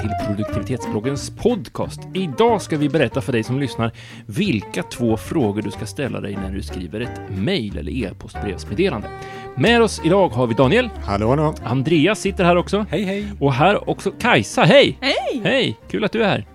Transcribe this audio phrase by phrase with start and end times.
[0.00, 2.00] till produktivitetsbloggens podcast.
[2.14, 3.92] Idag ska vi berätta för dig som lyssnar
[4.26, 9.08] vilka två frågor du ska ställa dig när du skriver ett mejl eller e-postbrevsmeddelande.
[9.56, 10.90] Med oss idag har vi Daniel.
[11.04, 11.54] Hallå, hallå.
[11.64, 12.86] Andreas sitter här också.
[12.90, 13.26] Hej, hej.
[13.40, 14.62] Och här också Kajsa.
[14.62, 14.98] Hej!
[15.00, 15.40] Hej!
[15.44, 15.76] Hej!
[15.90, 16.46] Kul att du är här.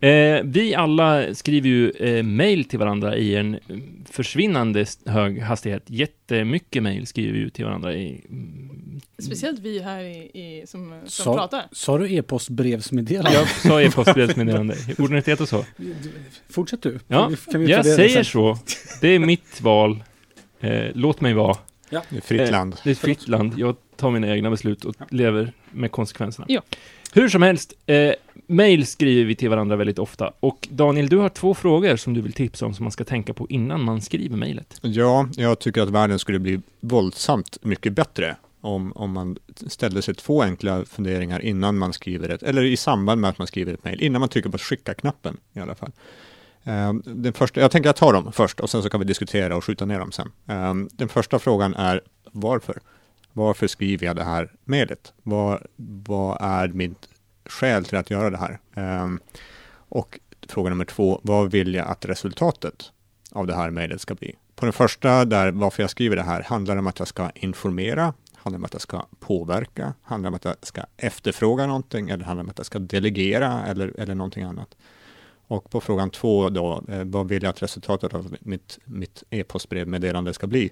[0.00, 3.58] Eh, vi alla skriver ju eh, mejl till varandra i en
[4.10, 5.82] försvinnande hög hastighet.
[5.86, 8.24] Jättemycket mejl skriver vi ut till varandra i...
[8.28, 11.62] Mm, Speciellt vi här i, i, som, som Sa, pratar.
[11.72, 13.38] sa du e-postbrevsmeddelande?
[13.38, 14.76] jag sa e-postbrevsmeddelande.
[14.98, 15.64] Borde det inte heta så?
[16.50, 16.98] Fortsätt du.
[17.08, 18.24] Ja, Kan vi- kan vi jag säger sen?
[18.24, 18.58] så.
[19.00, 20.02] Det är mitt val.
[20.60, 21.56] Eh, låt mig vara.
[21.90, 22.76] Det är fritt Eh, land.
[22.84, 23.52] Det är fritt land.
[23.56, 25.04] Jag tar mina egna beslut och Ja.
[25.10, 26.46] lever med konsekvenserna.
[26.48, 26.62] Ja.
[27.12, 28.12] Hur som helst, eh,
[28.46, 30.32] mail skriver vi till varandra väldigt ofta.
[30.40, 33.34] Och Daniel, du har två frågor som du vill tipsa om som man ska tänka
[33.34, 34.78] på innan man skriver mejlet.
[34.82, 40.14] Ja, jag tycker att världen skulle bli våldsamt mycket bättre om, om man ställde sig
[40.14, 43.84] två enkla funderingar innan man skriver ett, eller i samband med att man skriver ett
[43.84, 45.90] mejl, innan man trycker på skicka-knappen i alla fall.
[46.64, 49.56] Eh, Den första, jag tänker att ta dem först och sen så kan vi diskutera
[49.56, 50.28] och skjuta ner dem sen.
[50.48, 52.00] Eh, Den första frågan är
[52.32, 52.78] varför?
[53.32, 55.12] Varför skriver jag det här mejlet?
[55.22, 55.62] Vad,
[56.06, 57.08] vad är mitt
[57.44, 58.58] skäl till att göra det här?
[59.02, 59.20] Um,
[59.88, 62.92] Och fråga nummer två, vad vill jag att resultatet
[63.32, 64.34] av det här mejlet ska bli?
[64.54, 67.30] På den första, där varför jag skriver det här, handlar det om att jag ska
[67.30, 72.24] informera, handlar om att jag ska påverka, handlar om att jag ska efterfråga någonting, eller
[72.24, 74.76] handlar om att jag ska delegera, eller, eller någonting annat.
[75.48, 80.34] Och på frågan två då, eh, vad vill jag att resultatet av mitt, mitt e-postbrevmeddelande
[80.34, 80.70] ska bli?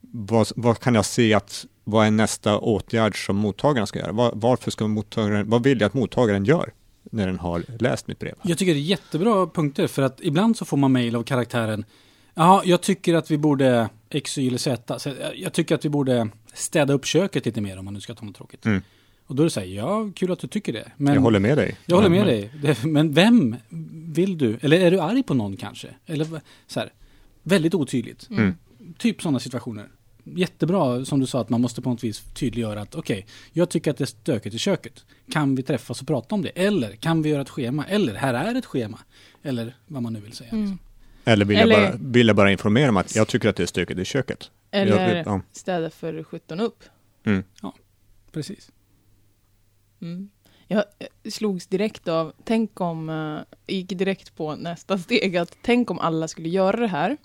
[0.00, 4.12] Vad, vad kan jag se att, vad är nästa åtgärd som mottagaren ska göra?
[4.12, 6.72] Var, varför ska mottagaren, vad vill jag att mottagaren gör
[7.10, 8.34] när den har läst mitt brev?
[8.42, 11.84] Jag tycker det är jättebra punkter för att ibland så får man mejl av karaktären
[12.34, 14.98] Ja, jag tycker att vi borde X, Y eller Z.
[15.34, 18.24] Jag- tycker att vi borde städa upp köket lite mer om man nu ska ta
[18.24, 18.66] något tråkigt.
[18.66, 18.82] Mm.
[19.26, 20.92] Och då är det så här, ja, kul att du tycker det.
[20.96, 21.76] Men jag håller med dig.
[21.86, 22.76] jag håller med Men- dig.
[22.84, 23.56] Men vem
[24.12, 24.58] vill du?
[24.60, 25.88] Eller är du arg på någon kanske?
[26.06, 26.26] Eller
[26.66, 26.92] så här,
[27.42, 28.28] väldigt otydligt.
[28.30, 28.54] Mm.
[28.98, 29.88] Typ sådana situationer.
[30.24, 33.90] Jättebra som du sa att man måste på något vis tydliggöra att okej, jag tycker
[33.90, 35.04] att det är stökigt i köket.
[35.32, 36.48] Kan vi träffas och prata om det?
[36.48, 37.84] Eller kan vi göra ett schema?
[37.86, 38.98] Eller här är ett schema.
[39.42, 40.50] Eller vad man nu vill säga.
[40.50, 40.78] Mm.
[41.24, 43.62] Eller vill, Eller- Jag bara, vill jag bara informera om att jag tycker att det
[43.62, 44.50] är stökigt i köket.
[44.70, 45.40] Eller Jag, ja.
[45.52, 46.84] städa för 17 upp.
[47.24, 47.42] mm.
[48.32, 48.70] Precis.
[50.00, 50.30] Mm.
[50.66, 55.90] Jag eh, slogs direkt av, tänk om, eh, gick direkt på nästa steg, att tänk
[55.90, 57.16] om alla skulle göra det här.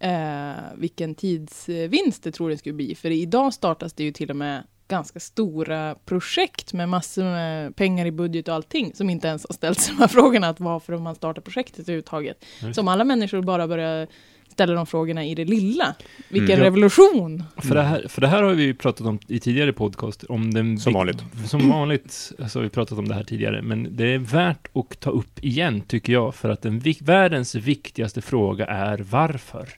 [0.00, 2.94] Eh, vilken tidsvinst det tror det skulle bli.
[2.94, 8.06] För idag startas det ju till och med ganska stora projekt med massor med pengar
[8.06, 11.14] i budget och allting som inte ens har ställts de här frågorna att varför man
[11.14, 12.44] startar projektet överhuvudtaget.
[12.62, 14.06] Just Så om alla människor bara börjar
[14.48, 15.94] ställa de frågorna i det lilla,
[16.28, 16.64] vilken Mm.
[16.64, 17.44] revolution!
[17.56, 20.24] För det, här, för det här har vi ju pratat om i tidigare podcast.
[20.24, 21.18] Om den Som vanligt.
[21.46, 25.00] Som vanligt alltså, har vi pratat om det här tidigare, men det är värt att
[25.00, 29.68] ta upp igen, tycker jag, för att den, världens viktigaste fråga är varför.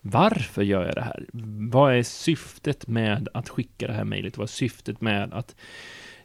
[0.00, 1.26] Varför gör jag det här?
[1.70, 4.38] Vad är syftet med att skicka det här mejlet?
[4.38, 5.56] Vad är syftet med att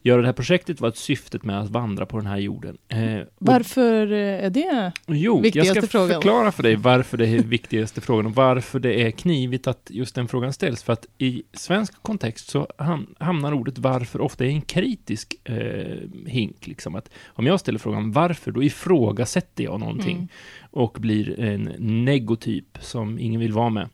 [0.06, 0.82] göra det här projektet?
[0.82, 2.78] Vad är syftet med att vandra på den här jorden?
[2.88, 4.92] Eh, Varför eh, är det?
[5.08, 6.10] Jo, jag Viktigaste ska frågan.
[6.10, 10.16] förklara för dig varför det är viktigaste frågan och varför det är knivigt att just
[10.16, 10.84] den frågan ställs.
[10.84, 15.98] För att i svensk kontext så ham- hamnar ordet varför ofta i en kritisk eh,
[16.26, 16.68] hink.
[16.68, 20.28] Liksom att om jag ställer frågan varför, då ifrågasätter jag någonting Mm.
[20.72, 21.62] och blir en
[22.06, 23.90] negotyp som ingen vill vara med.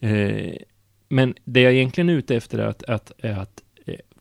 [0.00, 0.52] Eh,
[1.08, 3.60] men det jag egentligen är ute efter är att, att, är att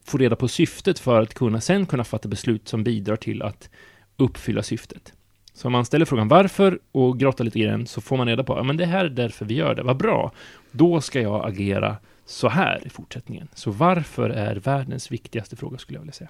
[0.05, 3.69] få reda på syftet för att kunna sen kunna fatta beslut som bidrar till att
[4.17, 5.13] uppfylla syftet.
[5.53, 8.57] Så om man ställer frågan varför och grottar lite den så får man reda på,
[8.57, 10.31] ja men det här är därför vi gör det, vad bra.
[10.71, 13.47] Då ska jag agera så här i fortsättningen.
[13.53, 16.29] Så varför är världens viktigaste fråga skulle jag vilja säga.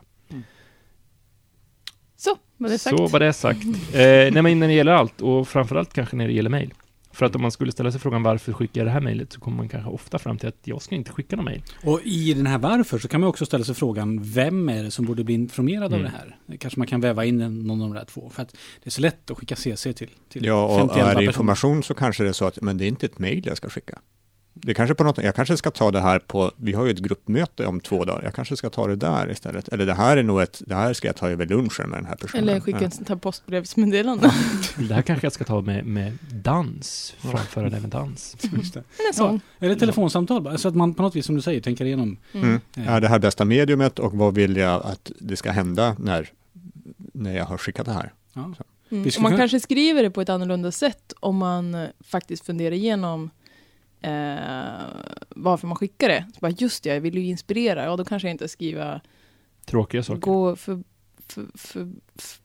[2.15, 2.97] Så, var det sagt.
[2.97, 3.65] Så var det sagt.
[3.93, 6.73] Eh, nej men när det gäller allt och framförallt kanske när det gäller mejl.
[7.13, 9.39] För att om man skulle ställa sig frågan varför skickar jag det här mejlet så
[9.39, 11.61] kommer man kanske ofta fram till att jag ska inte skicka någon mejl.
[11.83, 14.91] Och i den här varför så kan man också ställa sig frågan vem är det
[14.91, 16.05] som borde bli informerad Mm.
[16.05, 16.57] av det här?
[16.57, 18.29] Kanske man kan väva in en- någon av de där två.
[18.29, 21.15] För att det är så lätt att skicka CC till, till Ja, och 51 är
[21.15, 23.57] det information så kanske det är så att, men det är inte ett mejl jag
[23.57, 23.99] ska skicka.
[24.55, 26.97] Det kanske på något, jag kanske ska ta det här på, vi har ju ett
[26.99, 29.67] gruppmöte om två dagar, jag kanske ska ta det där istället.
[29.67, 32.05] Eller det här är nog ett, det här ska jag ta över lunchen med den
[32.05, 32.49] här personen.
[32.49, 32.87] Eller skicka Ja.
[32.87, 34.31] ett sånt här postbrevsmeddelande.
[34.77, 38.35] Det här kanske jag ska ta med, med dans, framföra det med dans.
[38.57, 38.83] Just det.
[39.13, 39.41] Sån.
[39.59, 40.57] Eller telefonsamtal bara.
[40.57, 42.17] Så att man på något vis som du säger tänker igenom.
[42.33, 42.59] Mm.
[42.77, 46.29] eh, Är det här bästa mediumet och vad vill jag att det ska hända när,
[47.13, 48.13] när jag har skickat det här?
[48.33, 48.41] Ja.
[48.41, 49.03] Mm.
[49.03, 53.29] Man kunna- kanske skriver det på ett annorlunda sätt om man eh, faktiskt funderar igenom
[54.03, 54.85] eh,
[55.29, 56.25] varför man skickar det.
[56.33, 57.83] Så bara, just det, jag vill ju inspirera.
[57.85, 59.01] Ja, då kanske jag inte skriva
[59.65, 60.21] Tråkiga saker.
[60.21, 60.83] gå för,
[61.27, 62.37] för, för, för,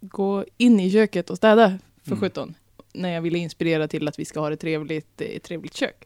[0.00, 2.20] gå in i köket och städa för Mm.
[2.20, 2.54] 17.
[2.92, 6.04] När jag ville inspirera till att vi ska ha ett trevligt, eh, ett trevligt kök.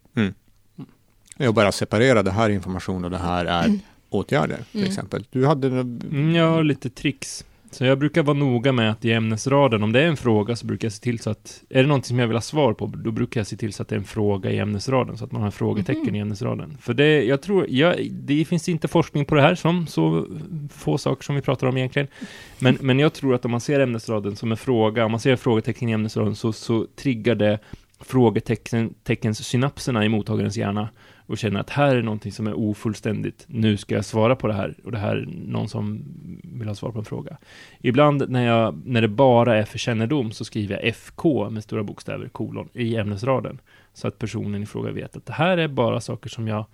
[1.48, 3.78] Och bara separera det här är information och det här är
[4.08, 4.90] åtgärder till Mm.
[4.90, 5.26] exempel.
[5.30, 7.44] Du hade Mm, jag har lite tricks.
[7.70, 10.66] Så jag brukar vara noga med att i ämnesraden, om det är en fråga så
[10.66, 12.86] brukar jag se till så att, är det någonting som jag vill ha svar på,
[12.86, 15.32] då brukar jag se till så att det är en fråga i ämnesraden, så att
[15.32, 16.14] man har en frågetecken Mhm.
[16.14, 16.76] i ämnesraden.
[16.80, 20.26] För det, jag tror, jag, det finns inte forskning på det här, som så
[20.72, 22.08] få saker som vi pratar om egentligen.
[22.58, 25.36] Men, men jag tror att om man ser ämnesraden som en fråga, om man ser
[25.36, 27.58] frågetecken i ämnesraden, så, så triggar det
[28.00, 30.88] frågeteckens synapserna i mottagarens hjärna
[31.28, 33.44] och känner att här är någonting som är ofullständigt.
[33.46, 36.04] Nu ska jag svara på det här och det här är någon som
[36.42, 37.36] vill ha svar på en fråga.
[37.80, 41.82] Ibland när, jag, när det bara är för kännedom så skriver jag FK med stora
[41.82, 43.60] bokstäver, kolon, i ämnesraden.
[43.94, 46.64] Så att personen i fråga vet att det här är bara saker som jag,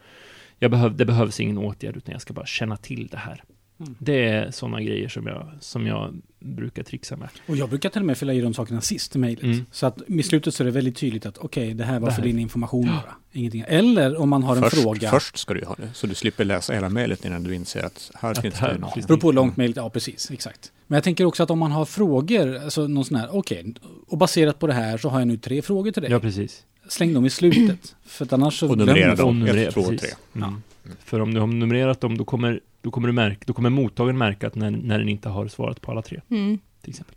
[0.59, 3.43] jag behöv, det behövs ingen åtgärd utan jag ska bara känna till det här.
[3.87, 3.95] Mm.
[3.99, 7.29] Det är sådana grejer som jag, som jag brukar trixa med.
[7.47, 9.43] Och jag brukar till och med fylla i de sakerna sist i mejlet.
[9.45, 9.67] Mm.
[9.71, 12.15] Så att i slutet så är det väldigt tydligt att okej, det här var Det
[12.15, 12.29] för här.
[12.29, 13.15] din information bara.
[13.33, 13.65] Ingenting.
[13.69, 15.11] Eller om man har en först, fråga.
[15.11, 18.11] först ska du ha det, så du slipper läsa hela mejlet innan du inser att
[18.15, 18.95] här Att finns här det något.
[18.95, 20.31] finns Beror på hur långt mejlet Ja, precis.
[20.31, 20.73] Exakt.
[20.87, 23.75] Men jag tänker också att om man har frågor, alltså någon sån här, okej,
[24.07, 26.11] och baserat på det här så har jag nu tre frågor till dig.
[26.11, 26.63] Ja, precis.
[26.89, 27.95] Släng dem i slutet.
[28.07, 29.17] För att annars så Och numrera glömmer dem.
[29.17, 29.29] folk.
[29.29, 30.09] Och numrera, ett, två tre.
[30.37, 30.63] Mm.
[31.05, 34.19] För om du har numrerat dem, då kommer, då kommer, du märka, då kommer mottagaren
[34.19, 36.59] märka att när, när den inte har svarat på alla tre, Mm.
[36.81, 37.17] till exempel.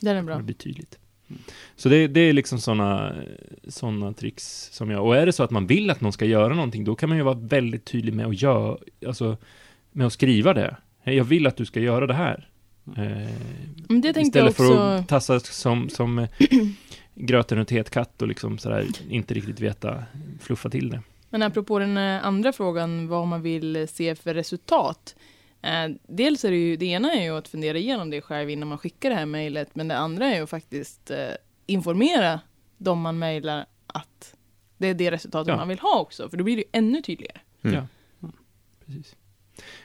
[0.00, 0.38] Den är Det bra.
[0.38, 0.98] blir tydligt.
[1.76, 3.14] Så det, det är liksom sådana
[3.68, 5.06] såna tricks som jag...
[5.06, 7.18] Och är det så att man vill att någon ska göra någonting, då kan man
[7.18, 8.76] ju vara väldigt tydlig med att göra...
[9.06, 9.36] Alltså,
[9.92, 10.76] med att skriva det.
[11.04, 12.48] Jag vill att du ska göra det här.
[12.96, 13.28] Eh,
[13.88, 14.78] det istället för också.
[14.78, 16.26] att tassa som, som
[17.14, 20.04] gröten runt het katt och liksom sådär, inte riktigt veta,
[20.40, 21.00] fluffa till det.
[21.32, 25.16] Men apropå den eh, andra frågan, vad man vill se för resultat.
[25.62, 28.68] Eh, dels är det ju, det ena är ju att fundera igenom det själv innan
[28.68, 31.18] man skickar det här mejlet, men det andra är ju faktiskt eh,
[31.66, 32.40] informera
[32.78, 34.34] de man mejlar att
[34.78, 35.56] det är det resultatet Ja.
[35.56, 37.40] man vill ha också, för då blir det ju ännu tydligare.
[37.64, 37.76] Mm.
[37.76, 38.28] Ja.
[38.86, 39.16] Precis.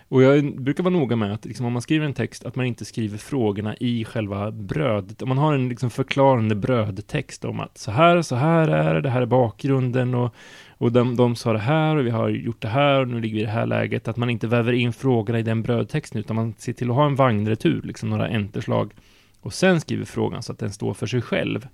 [0.09, 2.65] Och jag brukar vara noga med att liksom, om man skriver en text, att man
[2.65, 5.21] inte skriver frågorna i själva brödet.
[5.21, 9.01] Om man har en liksom, förklarande brödtext om att så här, så här är det,
[9.01, 10.36] det här är bakgrunden och,
[10.77, 13.36] och de, de sa det här och vi har gjort det här och nu ligger
[13.36, 14.07] vi i det här läget.
[14.07, 17.06] Att man inte väver in frågorna i den brödtexten utan man ser till att ha
[17.06, 18.94] en vagnretur, liksom några enterslag.
[19.42, 21.68] Och sen skriver frågan så att den står för sig själv.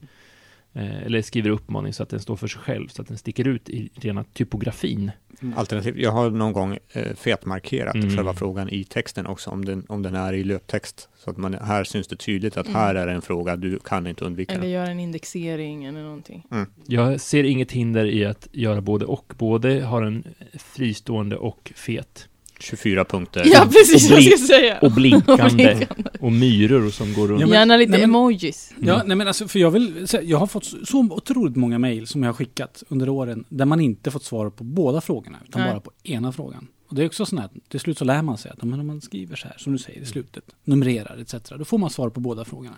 [0.76, 3.48] Eh, eller skriver uppmaning så att den står för sig själv, så att den sticker
[3.48, 5.12] ut i rena typografin.
[5.56, 8.16] Alternativt, jag har någon gång eh, fetmarkerat Mm.
[8.16, 11.10] själva frågan i texten också, om den, om den är i löptext.
[11.18, 12.80] Så att man, här syns det tydligt att Mm.
[12.80, 14.54] här är en fråga du kan inte undvika.
[14.54, 16.48] Eller göra en indexering eller någonting.
[16.88, 19.34] Jag ser inget hinder i att göra både och.
[19.38, 20.24] Både har en
[20.54, 22.28] fristående och fet.
[22.60, 23.44] 24 punkter.
[23.46, 24.80] Ja, precis vad bli- jag ska säga.
[24.80, 25.54] Och blinkande.
[25.54, 26.10] blinkande.
[26.20, 27.42] och myror som går runt.
[27.42, 28.74] Ja, men- Gärna lite nej, men- emojis.
[28.80, 29.08] Ja, Mm.
[29.08, 32.24] nej men alltså, för jag vill säga, jag har fått så, otroligt många mejl som
[32.24, 35.72] jag har skickat under åren, där man inte fått svar på båda frågorna, utan Nej.
[35.72, 36.68] bara på ena frågan.
[36.88, 38.88] Och det är också sånt här, till slut så lär man sig att men om
[38.88, 41.34] man skriver så här, som du säger i slutet, numrerar etc.
[41.58, 42.78] Då får man svar på båda frågorna.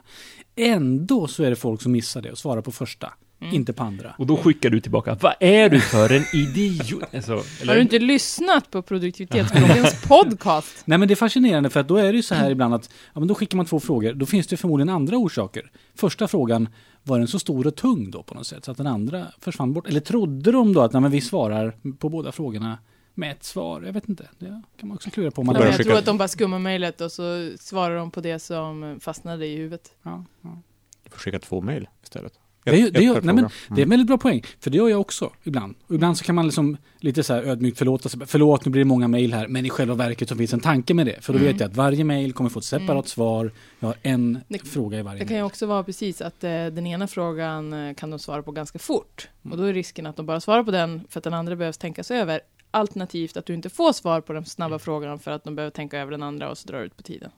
[0.56, 3.56] Ändå så är det folk som missar det och svarar på första, Mm.
[3.56, 4.16] inte på andra.
[4.18, 7.04] Och då skickar du tillbaka, vad är du för en idiot?
[7.14, 7.68] Alltså, eller?
[7.68, 10.84] Har du inte lyssnat på produktivitetsbloggens podcast?
[10.86, 12.90] Nej men det är fascinerande för att då är det ju så här ibland att,
[13.14, 15.72] ja men då skickar man två frågor, då finns det förmodligen andra orsaker.
[15.96, 16.70] Första frågan,
[17.04, 19.74] var den så stor och tung då på något sätt, så att den andra försvann
[19.74, 19.88] bort?
[19.88, 22.78] Eller trodde de då att, nej men vi svarar på båda frågorna
[23.14, 23.82] med ett svar?
[23.82, 25.44] Jag vet inte, det kan man också klura på.
[25.44, 29.00] Man jag tror att de bara skummar mejlet och så svarar de på det som
[29.02, 29.92] fastnade i huvudet.
[30.04, 30.62] ja, ja.
[31.04, 32.40] Du får skicka två mejl istället.
[32.72, 33.90] Det, är- det, nej, men, det är en Mm.
[33.90, 35.76] väldigt bra poäng, för det gör jag också ibland.
[35.88, 38.20] Och ibland så kan man liksom lite så här ödmjukt förlåta sig.
[38.26, 40.94] Förlåt, nu blir det många mejl här, men i själva verket så finns en tanke
[40.94, 41.22] med det.
[41.22, 41.52] För då Mm.
[41.52, 43.04] vet jag att varje mejl kommer få ett separat Mm.
[43.04, 43.52] svar.
[43.80, 46.50] Jag har en Det- fråga i varje Det kan ju också vara precis att eh,
[46.50, 49.28] den ena frågan eh, kan de svara på ganska fort.
[49.44, 49.52] Mm.
[49.52, 51.78] Och då är risken att de bara svarar på den för att den andra behövs
[51.78, 52.40] tänkas över.
[52.72, 56.00] Alternativt att du inte får svar på den snabba frågan för att de behöver tänka
[56.00, 57.32] över den andra och så drar ut på tiden.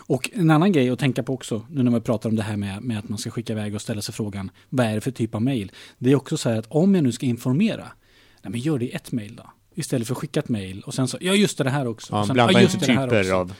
[0.00, 0.16] Mm.
[0.16, 2.56] Och en annan grej att tänka på också, nu när vi pratar om det här
[2.56, 5.10] med, med att man ska skicka iväg och ställa sig frågan, vad är det för
[5.10, 5.72] typ av mejl?
[5.98, 7.84] Det är också så här att om jag nu ska informera,
[8.42, 9.50] nej men gör det i ett mejl då.
[9.74, 12.14] Istället för att skicka ett mejl och sen så, ja just det, det här också.
[12.14, 13.34] Ja, sen, blanda just inte det, det här typer också.
[13.34, 13.54] av...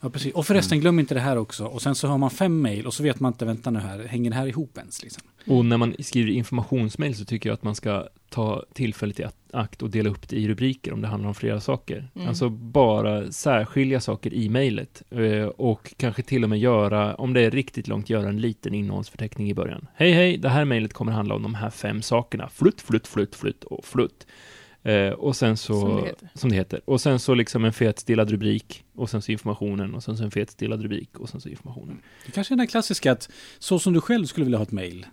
[0.00, 0.34] Ja, precis.
[0.34, 1.64] Och förresten, glöm inte det här också.
[1.64, 4.04] Och sen så har man fem mejl och så vet man inte, vänta nu här,
[4.04, 5.02] hänger det här ihop ens?
[5.02, 5.22] Liksom?
[5.46, 9.22] Och när man skriver informationsmail så tycker jag att man ska ta tillfället i
[9.52, 12.10] akt och dela upp det i rubriker om det handlar om flera saker.
[12.14, 12.28] Mm.
[12.28, 17.40] Alltså bara särskilja saker i mejlet eh, och kanske till och med göra, om det
[17.40, 19.86] är riktigt långt, göra en liten innehållsförteckning i början.
[19.94, 22.48] Hej hej, det här mejlet kommer handla om de här fem sakerna.
[22.48, 24.26] Flutt, flutt, flutt, flutt och flutt.
[24.82, 26.28] Eh, och sen så, Som det heter.
[26.34, 26.80] som det heter.
[26.84, 30.24] Och sen så liksom en fet stilad rubrik, och sen så informationen, och sen så
[30.24, 32.02] en fet stilad rubrik, och sen så informationen.
[32.26, 34.72] Det kanske är den där klassiska att så som du själv skulle vilja ha ett
[34.72, 35.06] mail.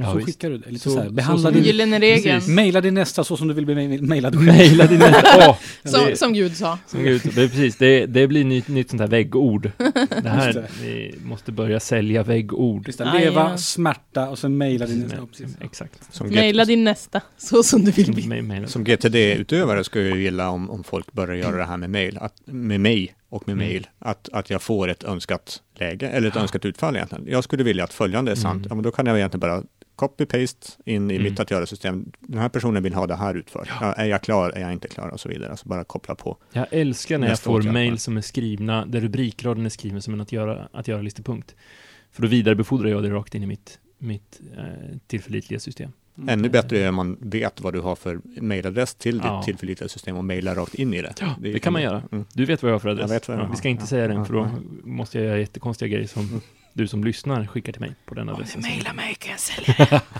[0.00, 0.26] Ja, så visst.
[0.28, 0.70] skickar du det.
[0.70, 1.62] Lite Så- så, här, så behandla din...
[1.64, 2.54] Gyllene regeln.
[2.54, 4.46] Maila din nästa så som du vill bli mailad själv.
[4.46, 5.28] Maila din nästa...
[5.48, 5.56] Åh!
[5.84, 6.78] Som, det- som Gud sa.
[6.86, 9.70] Som Gud, det är precis, det, det blir nytt, nytt sånt här väggord.
[10.22, 12.86] Det här, Just vi måste börja sälja väggord.
[12.86, 13.58] Just det, Ah, leva, ja.
[13.58, 15.16] smärta och sen maila din nästa.
[15.16, 15.56] Ja, precis.
[15.60, 16.14] Exakt.
[16.14, 18.64] Som, Maila din nästa, så som du vill bli.
[18.66, 22.34] Som GTD-utövare skulle jag gilla om, om folk börjar göra det här med mail, att,
[22.44, 23.66] med mig och med Mm.
[23.68, 27.24] mail, att, att jag får ett önskat läge, eller ett önskat utfall egentligen.
[27.28, 28.66] Jag skulle vilja att följande är sant, Mm.
[28.68, 29.62] ja, men då kan jag egentligen bara
[30.00, 31.30] copy-paste in i Mm.
[31.30, 32.12] mitt att göra-system.
[32.20, 33.68] Den här personen vill ha det här utfört.
[33.80, 35.50] Ja, är jag klar, är jag inte klar och så vidare.
[35.50, 36.36] Alltså bara koppla på.
[36.52, 37.96] Jag älskar när jag får bara.
[37.96, 41.54] som är skrivna, där rubrikraden är skriven som en att göra, att göra listepunkt.
[42.12, 44.64] För då vidarebefordrar jag det rakt in i mitt, mitt eh,
[45.06, 45.90] tillförlitliga system.
[46.28, 49.42] Ännu bättre är om man vet vad du har för mailadress till ditt Ja.
[49.42, 51.14] tillförlitliga system och mailar rakt in i det.
[51.20, 52.02] Ja, är- det kan man göra.
[52.12, 52.24] Mm.
[52.32, 53.02] Du vet vad jag har för adress.
[53.02, 53.50] Jag vet vad jag ja, har.
[53.52, 53.86] vi ska inte Ja.
[53.86, 54.50] säga den, Ja, för då ja.
[54.84, 56.40] måste jag göra jättekonstiga grejer som Mm.
[56.72, 58.60] Du som lyssnar skickar till mig på den adressen.
[58.96, 60.02] mig kan jag sälja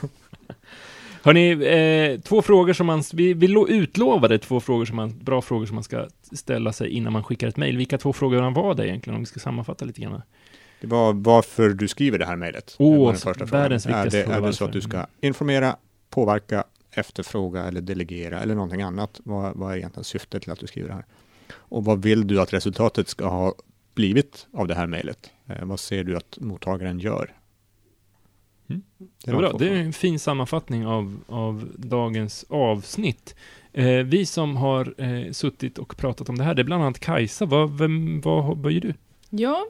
[1.23, 5.43] Hörni, eh, två frågor som man, vi, vi lo- utlovade två frågor som man, bra
[5.43, 7.77] frågor som man ska ställa sig innan man skickar ett mejl.
[7.77, 10.23] Vilka två frågor var det egentligen, om vi ska sammanfatta lite grann?
[10.81, 12.77] Det var varför du skriver det här mejlet.
[12.79, 13.63] Åh, Det var den första frågan.
[13.63, 15.77] världens är viktigaste det, fråga, Är det så att du ska informera,
[16.11, 19.21] påverka, efterfråga eller delegera eller någonting annat?
[19.25, 21.05] Vad, vad är egentligen syftet till att du skriver det här?
[21.53, 23.55] Och vad vill du att resultatet ska ha
[23.95, 25.31] blivit av det här mejlet?
[25.47, 27.35] Eh, vad ser du att mottagaren gör?
[28.71, 28.83] Mm.
[28.99, 29.53] Det är de bra.
[29.59, 33.35] det är en fin sammanfattning av, av dagens avsnitt.
[33.73, 36.99] Eh, vi som har eh, suttit och pratat om det här, det är bland annat
[36.99, 37.47] Kajsa.
[37.47, 38.95] Vad, vem, vad, vad gör du?
[39.31, 39.67] Ja,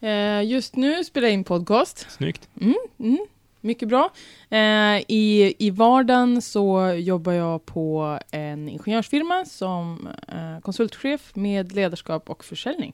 [0.00, 2.06] eh, just nu spelar jag in podcast.
[2.10, 2.48] Snyggt.
[2.60, 3.26] Mm,
[3.60, 4.12] mycket bra.
[4.50, 12.30] Eh, i, I vardagen så jobbar jag på en ingenjörsfirma som eh, konsultchef med ledarskap
[12.30, 12.92] och försäljning.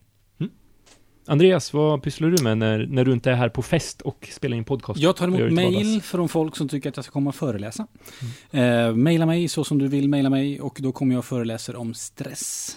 [1.26, 4.56] Andreas, vad pysslar du med när, när du inte är här på fest och spelar
[4.56, 5.00] in podcast?
[5.00, 6.06] Jag tar emot mail vardags?
[6.06, 7.86] från folk som tycker att jag ska komma och föreläsa.
[8.50, 11.76] Eh, maila mig så som du vill maila mig och då kommer jag och föreläser
[11.76, 12.76] om stress.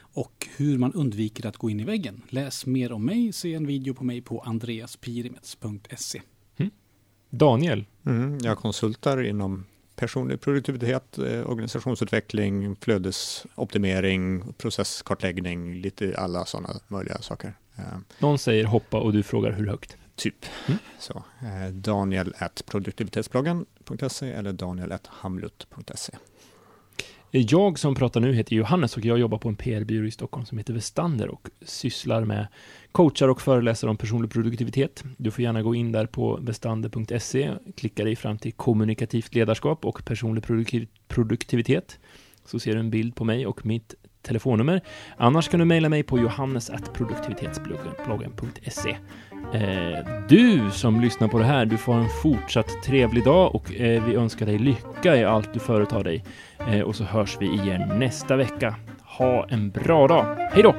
[0.00, 2.22] Och hur man undviker att gå in i väggen.
[2.28, 6.20] Läs mer om mig, se en video på mig på andreaspirimets.se.
[7.30, 9.64] Daniel, Mm, jag konsultar inom
[9.96, 17.54] personlig produktivitet, eh, organisationsutveckling, flödesoptimering, processkartläggning, lite alla sådana möjliga saker.
[17.78, 19.96] Eh, någon säger hoppa och du frågar hur högt.
[20.16, 20.46] Typ.
[20.66, 20.78] Mm.
[20.98, 22.34] Så, eh, Daniel
[22.66, 26.12] produktivitetsbloggen.se eller Daniel hamlut.se.
[27.30, 30.58] Jag som pratar nu heter Johannes och jag jobbar på en PR-byrå i Stockholm som
[30.58, 32.46] heter Vestander och sysslar med
[32.92, 35.04] coachar och föreläser om personlig produktivitet.
[35.16, 40.04] Du får gärna gå in där på vestander.se, klicka dig fram till kommunikativt ledarskap och
[40.04, 41.98] personlig produktiv- produktivitet.
[42.44, 44.80] Så ser du en bild på mig och mitt telefonnummer.
[45.16, 48.96] Annars kan du mejla mig på johannes.produktivitetsbloggen.se.
[49.54, 49.98] Eh,
[50.28, 54.14] du som lyssnar på det här, du får en fortsatt trevlig dag och eh, vi
[54.14, 56.24] önskar dig lycka i allt du företar dig.
[56.68, 58.74] Eh, och så hörs vi igen nästa vecka.
[59.04, 60.36] Ha en bra dag.
[60.52, 60.74] Hej då!